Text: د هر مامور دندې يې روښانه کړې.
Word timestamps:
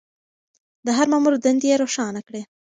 د 0.85 0.87
هر 0.97 1.07
مامور 1.11 1.33
دندې 1.45 1.67
يې 1.71 1.75
روښانه 1.83 2.21
کړې. 2.27 2.41